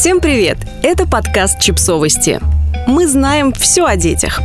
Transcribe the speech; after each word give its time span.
Всем 0.00 0.22
привет! 0.22 0.56
Это 0.82 1.06
подкаст 1.06 1.60
«Чипсовости». 1.60 2.40
Мы 2.86 3.06
знаем 3.06 3.52
все 3.52 3.84
о 3.84 3.96
детях. 3.96 4.40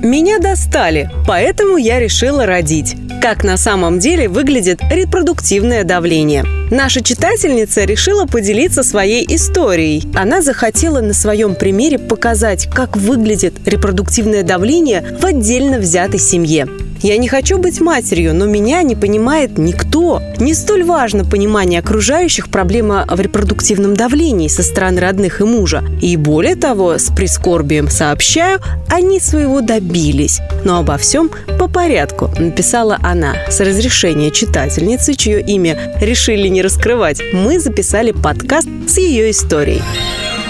Меня 0.00 0.38
достали, 0.38 1.10
поэтому 1.26 1.76
я 1.76 1.98
решила 1.98 2.46
родить. 2.46 2.94
Как 3.20 3.42
на 3.42 3.56
самом 3.56 3.98
деле 3.98 4.28
выглядит 4.28 4.80
репродуктивное 4.92 5.82
давление. 5.82 6.44
Наша 6.70 7.02
читательница 7.02 7.84
решила 7.84 8.26
поделиться 8.26 8.84
своей 8.84 9.26
историей. 9.34 10.08
Она 10.14 10.40
захотела 10.40 11.00
на 11.00 11.14
своем 11.14 11.56
примере 11.56 11.98
показать, 11.98 12.68
как 12.72 12.96
выглядит 12.96 13.54
репродуктивное 13.66 14.44
давление 14.44 15.16
в 15.20 15.26
отдельно 15.26 15.78
взятой 15.78 16.20
семье. 16.20 16.68
Я 17.02 17.16
не 17.16 17.26
хочу 17.26 17.58
быть 17.58 17.80
матерью, 17.80 18.32
но 18.32 18.46
меня 18.46 18.82
не 18.82 18.94
понимает 18.94 19.58
никто. 19.58 20.22
Не 20.38 20.54
столь 20.54 20.84
важно 20.84 21.24
понимание 21.24 21.80
окружающих 21.80 22.48
проблема 22.48 23.04
в 23.08 23.20
репродуктивном 23.20 23.96
давлении 23.96 24.46
со 24.46 24.62
стороны 24.62 25.00
родных 25.00 25.40
и 25.40 25.44
мужа. 25.44 25.82
И 26.00 26.16
более 26.16 26.54
того, 26.54 26.98
с 26.98 27.10
прискорбием 27.10 27.88
сообщаю, 27.88 28.60
они 28.88 29.18
своего 29.18 29.62
добились. 29.62 30.40
Но 30.64 30.78
обо 30.78 30.96
всем 30.96 31.32
по 31.58 31.66
порядку, 31.66 32.30
написала 32.38 32.98
она. 33.02 33.34
С 33.50 33.58
разрешения 33.58 34.30
читательницы, 34.30 35.14
чье 35.14 35.40
имя 35.40 35.98
решили 36.00 36.46
не 36.46 36.62
раскрывать, 36.62 37.20
мы 37.32 37.58
записали 37.58 38.12
подкаст 38.12 38.68
с 38.86 38.98
ее 38.98 39.32
историей. 39.32 39.82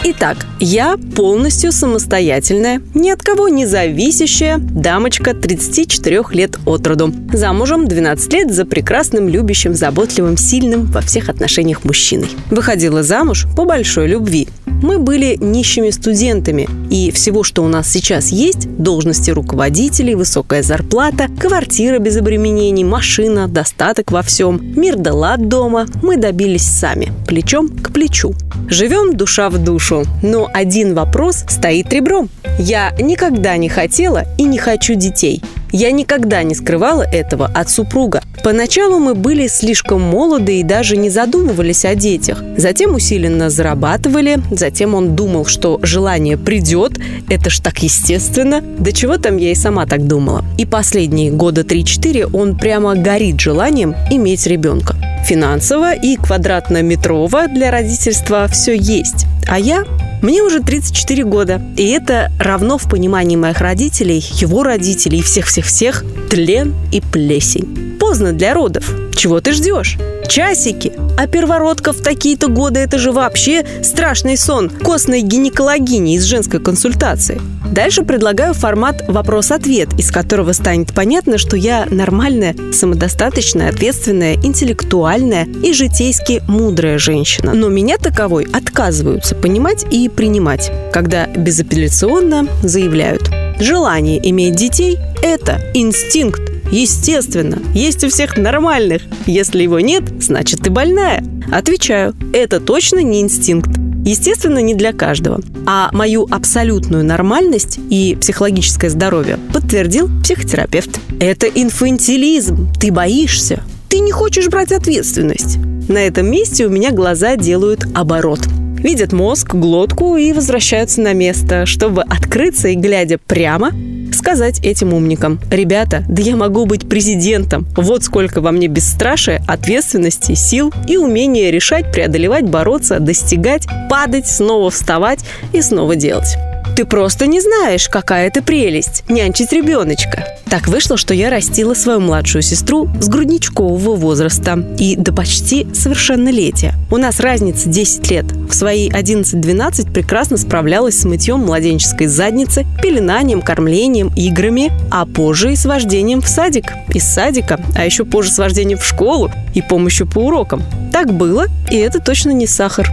Итак, 0.05 0.48
я 0.59 0.97
полностью 1.15 1.70
самостоятельная, 1.70 2.83
ни 2.92 3.09
от 3.11 3.23
кого 3.23 3.47
не 3.48 3.66
зависящая 3.66 4.59
дамочка 4.59 5.33
34 5.33 6.25
лет 6.33 6.59
от 6.66 6.84
роду. 6.88 7.15
Замужем 7.33 7.87
12 7.87 8.33
лет 8.33 8.52
за 8.52 8.65
прекрасным, 8.65 9.28
любящим, 9.28 9.75
заботливым, 9.75 10.37
сильным 10.37 10.87
во 10.87 11.02
всех 11.02 11.28
отношениях 11.28 11.84
мужчиной. 11.84 12.30
Выходила 12.51 13.05
замуж 13.05 13.47
по 13.56 13.65
большой 13.65 14.09
любви. 14.09 14.48
Мы 14.82 14.98
были 14.98 15.36
нищими 15.41 15.91
студентами, 15.91 16.68
и 16.91 17.10
всего, 17.12 17.44
что 17.44 17.62
у 17.62 17.69
нас 17.69 17.88
сейчас 17.88 18.30
есть, 18.30 18.69
должности 18.77 19.30
руководителей, 19.30 20.14
высокая 20.14 20.62
зарплата, 20.62 21.28
квартира 21.41 21.98
без 21.98 22.16
обременений, 22.16 22.84
машина, 22.84 23.47
достаток 23.47 24.10
во 24.10 24.22
всем, 24.22 24.60
мир 24.77 24.97
да 24.97 25.14
лад 25.14 25.48
дома, 25.48 25.86
мы 26.03 26.16
добились 26.16 26.66
сами, 26.66 27.12
плечом 27.27 27.69
к 27.69 27.92
плечу. 27.92 28.34
Живем 28.69 29.16
душа 29.16 29.50
в 29.50 29.58
душу, 29.58 30.05
но 30.22 30.48
один 30.53 30.94
вопрос 30.94 31.44
стоит 31.48 31.92
ребром. 31.92 32.28
Я 32.58 32.92
никогда 32.98 33.56
не 33.56 33.69
хотела 33.69 34.25
и 34.36 34.42
не 34.42 34.58
хочу 34.58 34.94
детей. 34.94 35.42
Я 35.73 35.91
никогда 35.91 36.42
не 36.42 36.55
скрывала 36.55 37.03
этого 37.03 37.47
от 37.47 37.70
супруга. 37.70 38.23
Поначалу 38.45 38.98
мы 38.98 39.15
были 39.15 39.47
слишком 39.47 40.03
молоды 40.03 40.61
и 40.61 40.62
даже 40.62 40.97
не 40.97 41.09
задумывались 41.09 41.84
о 41.84 41.95
детях. 41.95 42.42
Затем 42.56 42.95
усиленно 42.95 43.51
зарабатывали, 43.51 44.41
затем 44.50 44.95
он 44.95 45.17
думал, 45.17 45.47
что 45.47 45.78
желание 45.83 46.37
придет, 46.37 46.98
это 47.31 47.50
ж 47.50 47.61
так 47.61 47.78
естественно. 47.78 48.61
Да 48.61 48.93
чего 48.93 49.17
там 49.17 49.37
я 49.37 49.53
и 49.53 49.55
сама 49.55 49.87
так 49.87 50.06
думала. 50.06 50.45
И 50.59 50.67
последние 50.67 51.31
года 51.31 51.62
3-4 51.62 52.31
он 52.33 52.59
прямо 52.59 52.95
горит 52.95 53.41
желанием 53.41 53.95
иметь 54.11 54.47
ребенка. 54.47 54.97
Финансово 55.25 55.95
и 55.95 56.17
квадратно-метрово 56.17 57.48
для 57.48 57.70
родительства 57.70 58.47
все 58.48 58.77
есть. 58.77 59.27
А 59.48 59.59
я 59.59 59.84
мне 60.23 60.42
уже 60.42 60.61
34 60.61 61.25
года, 61.25 61.61
и 61.77 61.89
это 61.89 62.31
равно 62.39 62.78
в 62.78 62.89
понимании 62.89 63.37
моих 63.37 63.61
родителей, 63.61 64.25
его 64.34 64.62
родителей 64.62 65.19
и 65.19 65.23
всех-всех-всех 65.23 66.05
тлен 66.31 66.75
и 66.92 67.01
плесень. 67.01 67.98
Поздно 67.98 68.33
для 68.33 68.55
родов. 68.55 68.89
Чего 69.15 69.41
ты 69.41 69.53
ждешь? 69.53 69.98
Часики. 70.28 70.92
А 71.19 71.27
первородка 71.27 71.92
в 71.92 72.01
такие-то 72.01 72.48
годы– 72.48 72.81
это 72.81 72.98
же 72.98 73.12
вообще 73.12 73.65
страшный 73.83 74.37
сон 74.37 74.70
костной 74.70 75.20
гинекологини 75.20 76.15
из 76.15 76.25
женской 76.25 76.61
консультации. 76.61 77.41
Дальше 77.70 78.03
предлагаю 78.03 78.55
формат 78.55 79.05
«вопрос-ответ», 79.09 79.89
из 79.98 80.11
которого 80.11 80.53
станет 80.53 80.93
понятно, 80.93 81.38
что 81.38 81.56
я 81.56 81.87
нормальная, 81.91 82.55
самодостаточная, 82.72 83.71
ответственная, 83.71 84.34
интеллектуальная 84.34 85.47
и 85.62 85.72
житейски 85.72 86.43
мудрая 86.49 86.99
женщина. 86.99 87.55
Но 87.55 87.69
меня 87.69 87.97
таковой 87.99 88.47
отказываются 88.53 89.34
понимать 89.34 89.87
и 89.91 90.09
принимать, 90.09 90.71
когда 90.93 91.27
безапелляционно 91.27 92.47
заявляют 92.62 93.31
Желание 93.62 94.19
иметь 94.31 94.56
детей– 94.56 94.99
это 95.22 95.61
инстинкт. 95.75 96.51
Естественно, 96.72 97.59
есть 97.75 98.03
у 98.03 98.09
всех 98.09 98.38
нормальных. 98.38 99.03
Если 99.27 99.62
его 99.62 99.78
нет, 99.78 100.05
значит 100.21 100.62
ты 100.62 100.71
больная. 100.71 101.22
Отвечаю, 101.53 102.16
это 102.33 102.60
точно 102.60 103.00
не 103.03 103.21
инстинкт. 103.21 103.69
Естественно, 104.06 104.59
не 104.59 104.75
для 104.75 104.94
каждого. 104.94 105.41
А 105.66 105.91
мою 105.93 106.27
абсолютную 106.31 107.05
нормальность 107.05 107.78
и 107.91 108.16
психологическое 108.19 108.88
здоровье 108.88 109.38
подтвердил 109.53 110.09
психотерапевт. 110.22 110.99
Это 111.21 111.47
инфантилизм. 111.47 112.72
Ты 112.81 112.91
боишься. 112.91 113.62
Ты 113.91 113.99
не 113.99 114.11
хочешь 114.11 114.49
брать 114.49 114.72
ответственность. 114.72 115.59
На 115.88 115.99
этом 115.99 116.27
месте 116.27 116.66
у 116.66 116.71
меня 116.71 116.91
глаза 116.91 117.37
делают 117.37 117.87
оборот. 117.94 118.41
Видят 118.78 119.12
мозг, 119.12 119.55
глотку 119.55 120.16
и 120.16 120.32
возвращаются 120.32 121.03
на 121.03 121.12
место, 121.12 121.66
чтобы 121.66 122.03
открыться 122.03 122.69
и, 122.69 122.75
глядя 122.75 123.19
прямо, 123.19 123.72
сказать 124.15 124.61
этим 124.65 124.95
умникам, 124.95 125.41
ребята, 125.50 126.05
да 126.09 126.23
я 126.23 126.37
могу 126.37 126.67
быть 126.67 126.89
президентом. 126.89 127.67
Вот 127.77 128.05
сколько 128.05 128.41
во 128.41 128.53
мне 128.53 128.69
бесстрашия, 128.69 129.43
ответственности, 129.47 130.34
сил 130.34 130.73
и 130.87 130.97
умения 130.97 131.50
решать, 131.50 131.93
преодолевать, 131.93 132.45
бороться, 132.45 133.00
достигать, 133.00 133.67
падать, 133.89 134.28
снова 134.28 134.71
вставать 134.71 135.21
и 135.53 135.62
снова 135.62 135.97
делать. 135.97 136.37
Ты 136.75 136.87
просто 136.87 137.27
не 137.27 137.41
знаешь, 137.41 137.88
какая 137.88 138.28
это 138.28 138.43
прелесть– 138.43 139.05
нянчить 139.09 139.53
ребеночка. 139.53 140.27
Так 140.47 140.69
вышло, 140.69 140.97
что 140.97 141.12
я 141.12 141.28
растила 141.28 141.75
свою 141.75 142.00
младшую 142.00 142.41
сестру 142.41 142.88
с 143.00 143.09
грудничкового 143.09 143.94
возраста 143.94 144.59
и 144.78 144.97
до 144.97 145.12
почти 145.12 145.66
совершеннолетия. 145.75 146.75
У 146.91 146.97
нас 146.97 147.21
разница 147.21 147.69
10 147.69 148.11
лет. 148.11 148.25
В 148.32 148.53
свои 148.55 148.88
11-12 148.88 149.93
прекрасно 149.93 150.38
справлялась 150.38 150.99
с 150.99 151.05
мытьем 151.05 151.41
младенческой 151.41 152.06
задницы, 152.06 152.66
пеленанием, 152.82 153.43
кормлением, 153.43 154.11
играми, 154.16 154.72
а 154.91 155.05
позже 155.05 155.53
и 155.53 155.56
с 155.56 155.66
вождением 155.66 156.22
в 156.22 156.28
садик. 156.28 156.72
Из 156.94 157.05
садика, 157.05 157.61
а 157.77 157.84
еще 157.84 158.06
позже 158.06 158.31
с 158.31 158.38
вождением 158.38 158.78
в 158.78 158.84
школу 158.84 159.31
и 159.55 159.61
помощью 159.61 160.06
по 160.06 160.21
урокам. 160.21 160.62
Так 160.91 161.12
было, 161.12 161.47
и 161.71 161.77
это 161.77 162.00
точно 162.00 162.31
не 162.31 162.47
сахар. 162.47 162.91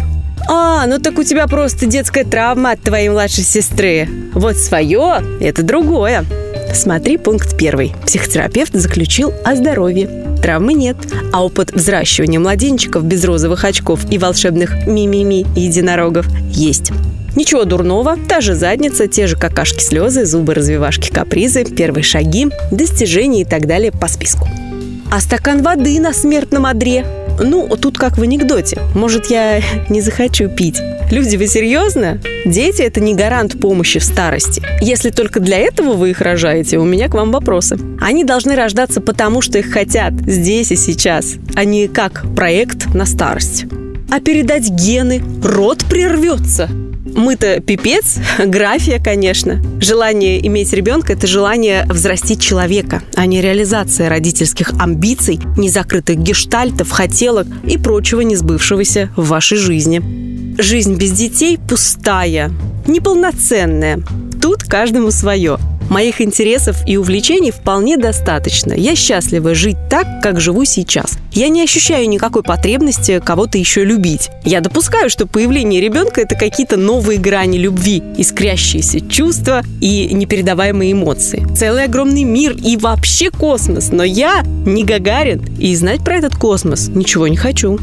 А, 0.51 0.87
ну 0.87 0.97
так 0.97 1.19
у 1.19 1.23
тебя 1.23 1.45
просто 1.45 1.85
детская 1.85 2.23
травма 2.23 2.71
от 2.71 2.81
твоей 2.81 3.09
младшей 3.09 3.43
сестры. 3.43 4.09
Вот 4.33 4.57
свое– 4.57 5.23
это 5.39 5.61
другое. 5.61 6.25
Смотри 6.73 7.17
пункт 7.17 7.55
первый. 7.55 7.93
Психотерапевт 8.03 8.73
заключил 8.73 9.31
о 9.45 9.55
здоровье. 9.55 10.09
Травмы 10.41 10.73
нет, 10.73 10.97
а 11.31 11.45
опыт 11.45 11.71
взращивания 11.71 12.39
младенчиков 12.39 13.03
без 13.03 13.23
розовых 13.25 13.63
очков 13.63 14.11
и 14.11 14.17
волшебных 14.17 14.88
ми-ми-ми 14.88 15.45
единорогов 15.55 16.25
есть. 16.49 16.91
Ничего 17.35 17.63
дурного, 17.65 18.17
та 18.27 18.41
же 18.41 18.55
задница, 18.55 19.07
те 19.07 19.27
же 19.27 19.35
какашки, 19.35 19.83
слезы, 19.83 20.25
зубы, 20.25 20.55
развивашки, 20.55 21.11
капризы, 21.11 21.63
первые 21.63 22.03
шаги, 22.03 22.47
достижения 22.71 23.41
и 23.41 23.45
так 23.45 23.67
далее 23.67 23.91
по 23.91 24.07
списку. 24.07 24.47
А 25.11 25.19
стакан 25.19 25.61
воды 25.61 25.99
на 25.99 26.11
смертном 26.11 26.65
одре 26.65 27.05
ну, 27.39 27.67
тут 27.77 27.97
как 27.97 28.17
в 28.17 28.22
анекдоте. 28.22 28.79
Может, 28.95 29.27
я 29.27 29.61
не 29.89 30.01
захочу 30.01 30.50
пить. 30.50 30.79
Люди, 31.11 31.35
вы 31.35 31.47
серьезно? 31.47 32.19
Дети– 32.45 32.81
это 32.83 33.00
не 33.00 33.16
гарант 33.16 33.59
помощи 33.59 34.00
в 34.00 34.03
старости. 34.03 34.61
Если 34.81 35.09
только 35.09 35.39
для 35.39 35.57
этого 35.57 35.94
вы 35.94 36.11
их 36.11 36.22
рожаете, 36.22 36.77
у 36.77 36.85
меня 36.85 37.09
к 37.09 37.16
вам 37.16 37.31
вопросы. 37.31 37.77
Они 38.00 38.23
должны 38.23 38.55
рождаться 38.55 39.01
потому, 39.01 39.41
что 39.41 39.57
их 39.57 39.72
хотят 39.72 40.13
здесь 40.13 40.72
и 40.72 40.75
сейчас, 40.75 41.35
а 41.55 41.66
не 41.66 41.88
как 41.88 42.23
проект 42.35 42.94
на 42.94 43.05
старость. 43.05 43.66
А 44.11 44.19
передать 44.19 44.69
гены 44.69 45.21
род 45.44 45.83
прервется– 45.89 46.69
мы-то 47.15 47.59
пипец, 47.59 48.17
графия, 48.39 49.01
конечно. 49.01 49.61
Желание 49.79 50.45
иметь 50.47 50.73
ребенка– 50.73 51.13
это 51.13 51.27
желание 51.27 51.85
взрастить 51.85 52.41
человека, 52.41 53.01
а 53.15 53.25
не 53.25 53.41
реализация 53.41 54.09
родительских 54.09 54.73
амбиций, 54.79 55.39
незакрытых 55.57 56.17
гештальтов, 56.17 56.91
хотелок 56.91 57.47
и 57.65 57.77
прочего 57.77 58.21
несбывшегося 58.21 59.09
в 59.15 59.27
вашей 59.27 59.57
жизни. 59.57 60.01
Жизнь 60.61 60.95
без 60.95 61.11
детей 61.11 61.57
пустая, 61.57 62.51
неполноценная. 62.88 64.01
Тут 64.41 64.63
каждому 64.63 65.12
свое– 65.12 65.57
Моих 65.89 66.21
интересов 66.21 66.77
и 66.86 66.97
увлечений 66.97 67.51
вполне 67.51 67.97
достаточно. 67.97 68.74
Я 68.74 68.95
счастлива 68.95 69.56
жить 69.56 69.77
так, 69.89 70.21
как 70.21 70.39
живу 70.39 70.63
сейчас. 70.63 71.18
Я 71.31 71.50
не 71.50 71.63
ощущаю 71.63 72.07
никакой 72.07 72.44
потребности 72.44 73.19
кого-то 73.24 73.57
еще 73.57 73.83
любить. 73.83 74.30
Я 74.44 74.62
допускаю, 74.62 75.09
что 75.09 75.25
появление 75.25 75.81
ребенка– 75.81 76.21
это 76.24 76.36
какие-то 76.36 76.77
новые 76.77 77.19
грани 77.19 77.57
любви, 77.57 78.03
искрящиеся 78.18 79.01
чувства 79.01 79.63
и 79.81 80.13
непередаваемые 80.13 80.91
эмоции. 80.91 81.47
Целый 81.56 81.86
огромный 81.86 82.24
мир 82.24 82.56
и 82.56 82.77
вообще 82.77 83.31
космос. 83.31 83.89
Но 83.91 84.03
я 84.03 84.44
не 84.44 84.83
Гагарин, 84.83 85.44
и 85.57 85.75
знать 85.75 86.03
про 86.03 86.18
этот 86.18 86.36
космос 86.36 86.89
ничего 86.89 87.27
не 87.27 87.38
хочу. 87.38 87.80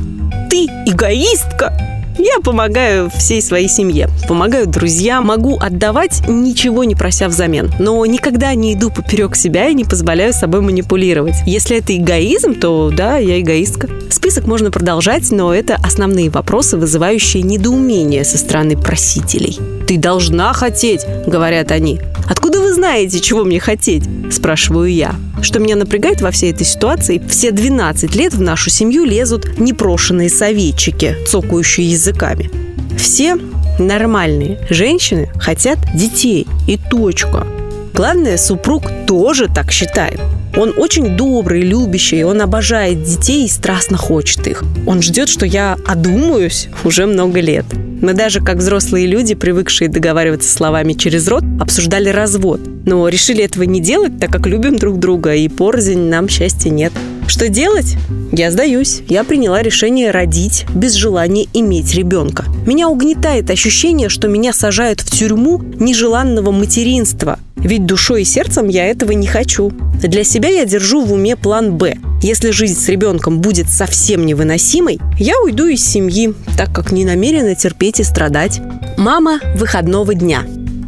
Ты 0.48 0.66
эгоистка! 0.86 1.95
Я 2.18 2.40
помогаю 2.42 3.10
всей 3.10 3.42
своей 3.42 3.68
семье, 3.68 4.08
помогаю 4.28 4.66
друзьям, 4.66 5.26
могу 5.26 5.58
отдавать, 5.58 6.22
ничего 6.26 6.84
не 6.84 6.94
прося 6.94 7.28
взамен. 7.28 7.70
Но 7.78 8.04
никогда 8.06 8.54
не 8.54 8.74
иду 8.74 8.90
поперек 8.90 9.36
себя 9.36 9.68
и 9.68 9.74
не 9.74 9.84
позволяю 9.84 10.32
собой 10.32 10.60
манипулировать. 10.62 11.34
Если 11.46 11.76
это 11.78 11.96
эгоизм, 11.96 12.54
то 12.54 12.90
да, 12.94 13.18
я 13.18 13.40
эгоистка. 13.40 13.88
Список 14.10 14.46
можно 14.46 14.70
продолжать, 14.70 15.30
но 15.30 15.54
это 15.54 15.76
основные 15.76 16.30
вопросы, 16.30 16.76
вызывающие 16.76 17.42
недоумение 17.42 18.24
со 18.24 18.38
стороны 18.38 18.76
просителей. 18.76 19.58
«Ты 19.86 19.98
должна 19.98 20.52
хотеть»,— 20.52 21.02
говорят 21.26 21.70
они. 21.70 22.00
«Откуда 22.28 22.60
вы 22.60 22.72
знаете, 22.72 23.20
чего 23.20 23.44
мне 23.44 23.60
хотеть?»– 23.60 24.04
спрашиваю 24.32 24.92
я. 24.92 25.14
Что 25.46 25.60
меня 25.60 25.76
напрягает 25.76 26.22
во 26.22 26.32
всей 26.32 26.50
этой 26.50 26.66
ситуации, 26.66 27.22
все 27.28 27.52
12 27.52 28.16
лет 28.16 28.34
в 28.34 28.40
нашу 28.40 28.68
семью 28.68 29.04
лезут 29.04 29.60
непрошенные 29.60 30.28
советчики, 30.28 31.16
цокающие 31.24 31.88
языками. 31.88 32.50
Все 32.98 33.36
нормальные 33.78 34.58
женщины 34.70 35.30
хотят 35.38 35.78
детей. 35.94 36.48
И 36.66 36.76
точка. 36.76 37.46
Главное, 37.94 38.38
супруг 38.38 38.82
тоже 39.06 39.46
так 39.46 39.70
считает. 39.70 40.20
Он 40.56 40.74
очень 40.76 41.16
добрый, 41.16 41.62
любящий, 41.62 42.24
он 42.24 42.42
обожает 42.42 43.04
детей 43.04 43.44
и 43.44 43.48
страстно 43.48 43.96
хочет 43.96 44.48
их. 44.48 44.64
Он 44.84 45.00
ждет, 45.00 45.28
что 45.28 45.46
я 45.46 45.76
одумаюсь 45.86 46.68
уже 46.82 47.06
много 47.06 47.38
лет. 47.38 47.66
Мы 48.00 48.12
даже, 48.12 48.40
как 48.40 48.58
взрослые 48.58 49.06
люди, 49.06 49.34
привыкшие 49.34 49.88
договариваться 49.88 50.52
словами 50.52 50.92
через 50.92 51.26
рот, 51.28 51.44
обсуждали 51.60 52.10
развод. 52.10 52.60
Но 52.84 53.08
решили 53.08 53.42
этого 53.42 53.64
не 53.64 53.80
делать, 53.80 54.20
так 54.20 54.30
как 54.30 54.46
любим 54.46 54.76
друг 54.76 54.98
друга, 54.98 55.34
и 55.34 55.48
порознь 55.48 56.08
нам 56.08 56.28
счастья 56.28 56.70
нет. 56.70 56.92
Что 57.26 57.48
делать? 57.48 57.96
Я 58.32 58.50
сдаюсь. 58.50 59.02
Я 59.08 59.24
приняла 59.24 59.62
решение 59.62 60.10
родить 60.10 60.66
без 60.74 60.94
желания 60.94 61.46
иметь 61.52 61.94
ребенка. 61.94 62.44
Меня 62.66 62.88
угнетает 62.88 63.50
ощущение, 63.50 64.08
что 64.08 64.28
меня 64.28 64.52
сажают 64.52 65.00
в 65.00 65.10
тюрьму 65.10 65.60
нежеланного 65.78 66.52
материнства. 66.52 67.38
Ведь 67.66 67.84
душой 67.84 68.22
и 68.22 68.24
сердцем 68.24 68.68
я 68.68 68.86
этого 68.86 69.10
не 69.10 69.26
хочу. 69.26 69.72
Для 70.00 70.22
себя 70.22 70.48
я 70.48 70.64
держу 70.64 71.04
в 71.04 71.12
уме 71.12 71.34
план 71.34 71.76
«Б». 71.76 71.96
Если 72.22 72.50
жизнь 72.50 72.78
с 72.78 72.88
ребенком 72.88 73.40
будет 73.40 73.68
совсем 73.68 74.24
невыносимой, 74.24 75.00
я 75.18 75.34
уйду 75.40 75.66
из 75.66 75.84
семьи, 75.84 76.32
так 76.56 76.72
как 76.72 76.92
не 76.92 77.04
намерена 77.04 77.56
терпеть 77.56 77.98
и 77.98 78.04
страдать. 78.04 78.60
Мама 78.96 79.40
выходного 79.56 80.14
дня. 80.14 80.44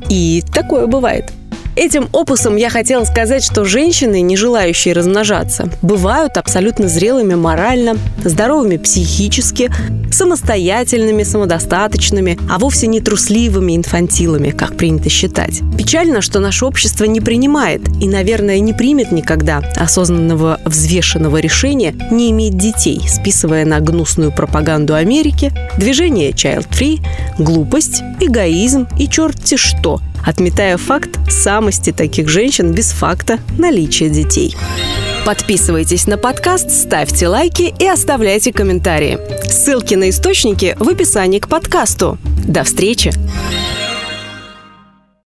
И 0.09 0.45
такое 0.55 0.87
бывает. 0.87 1.33
Этим 1.79 2.09
опусом 2.11 2.57
я 2.57 2.71
хотела 2.71 3.05
сказать, 3.05 3.45
что 3.45 3.65
женщины, 3.65 4.21
не 4.21 4.37
желающие 4.37 4.93
размножаться, 4.95 5.71
бывают 5.81 6.37
абсолютно 6.37 6.89
зрелыми 6.89 7.37
морально, 7.37 7.97
здоровыми 8.25 8.79
психически, 8.79 9.71
самостоятельными, 10.11 11.23
самодостаточными, 11.23 12.37
а 12.51 12.59
вовсе 12.59 12.89
не 12.89 13.01
трусливыми 13.01 13.77
инфантилами, 13.77 14.51
как 14.51 14.77
принято 14.77 15.09
считать. 15.09 15.61
Печально, 15.79 16.21
что 16.21 16.41
наше 16.41 16.65
общество 16.65 17.05
не 17.05 17.21
принимает 17.21 17.83
и, 18.01 18.09
наверное, 18.09 18.59
не 18.59 18.73
примет 18.73 19.13
никогда 19.13 19.63
осознанного 19.77 20.59
взвешенного 20.65 21.37
решения 21.37 21.95
не 22.11 22.33
иметь 22.33 22.59
детей, 22.59 23.03
списывая 23.07 23.65
на 23.65 23.79
гнусную 23.79 24.33
пропаганду 24.33 24.97
Америки, 24.97 25.53
движение 25.77 26.33
Child 26.33 26.71
Free, 26.71 26.99
глупость, 27.39 28.03
эгоизм 28.19 28.89
и 28.99 29.09
черти 29.09 29.57
что– 29.57 30.01
отметая 30.25 30.77
факт 30.77 31.19
самости 31.31 31.93
таких 31.93 32.29
женщин 32.29 32.73
без 32.73 32.93
факта 32.93 33.39
наличия 33.59 34.09
детей. 34.09 34.57
Подписывайтесь 35.25 36.07
на 36.07 36.17
подкаст, 36.17 36.71
ставьте 36.71 37.29
лайки 37.29 37.75
и 37.79 37.87
оставляйте 37.87 38.53
комментарии. 38.53 39.19
Ссылки 39.51 39.95
на 39.95 40.09
источники 40.11 40.77
в 40.79 40.89
описании 40.89 41.39
к 41.39 41.49
подкасту. 41.49 42.19
До 42.47 42.65
встречи! 42.65 43.13